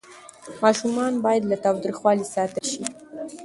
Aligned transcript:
ماشومان 0.63 1.13
باید 1.25 1.43
له 1.49 1.55
تاوتریخوالي 1.65 2.25
ساتل 2.33 2.63
سي. 2.71 2.81